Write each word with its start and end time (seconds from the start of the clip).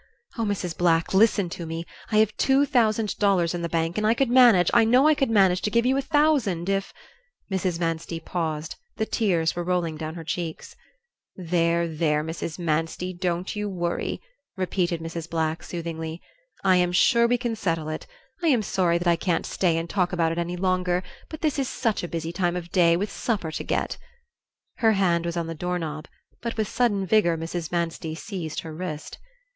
Oh, 0.35 0.45
Mrs. 0.45 0.75
Black, 0.75 1.13
listen 1.13 1.47
to 1.49 1.67
me. 1.67 1.85
I 2.11 2.17
have 2.17 2.35
two 2.35 2.65
thousand 2.65 3.15
dollars 3.19 3.53
in 3.53 3.61
the 3.61 3.69
bank 3.69 3.99
and 3.99 4.07
I 4.07 4.15
could 4.15 4.31
manage, 4.31 4.71
I 4.73 4.83
know 4.83 5.07
I 5.07 5.13
could 5.13 5.29
manage, 5.29 5.61
to 5.61 5.69
give 5.69 5.85
you 5.85 5.95
a 5.95 6.01
thousand 6.01 6.69
if" 6.69 6.91
Mrs. 7.53 7.79
Manstey 7.79 8.19
paused; 8.19 8.77
the 8.97 9.05
tears 9.05 9.55
were 9.55 9.63
rolling 9.63 9.97
down 9.97 10.15
her 10.15 10.23
cheeks. 10.23 10.75
"There, 11.35 11.87
there, 11.87 12.23
Mrs. 12.23 12.57
Manstey, 12.57 13.13
don't 13.13 13.55
you 13.55 13.69
worry," 13.69 14.19
repeated 14.57 15.01
Mrs. 15.01 15.29
Black, 15.29 15.61
soothingly. 15.61 16.19
"I 16.63 16.77
am 16.77 16.91
sure 16.91 17.27
we 17.27 17.37
can 17.37 17.55
settle 17.55 17.87
it. 17.87 18.07
I 18.41 18.47
am 18.47 18.63
sorry 18.63 18.97
that 18.97 19.07
I 19.07 19.15
can't 19.15 19.45
stay 19.45 19.77
and 19.77 19.87
talk 19.87 20.11
about 20.11 20.31
it 20.31 20.39
any 20.39 20.57
longer, 20.57 21.03
but 21.29 21.41
this 21.41 21.59
is 21.59 21.69
such 21.69 22.01
a 22.01 22.07
busy 22.07 22.31
time 22.31 22.55
of 22.55 22.71
day, 22.71 22.97
with 22.97 23.11
supper 23.11 23.51
to 23.51 23.63
get" 23.63 23.99
Her 24.79 24.93
hand 24.93 25.27
was 25.27 25.37
on 25.37 25.45
the 25.45 25.53
door 25.53 25.77
knob, 25.77 26.07
but 26.41 26.57
with 26.57 26.67
sudden 26.67 27.05
vigor 27.05 27.37
Mrs. 27.37 27.71
Manstey 27.71 28.15
seized 28.15 28.61
her 28.61 28.73
wrist. 28.73 29.19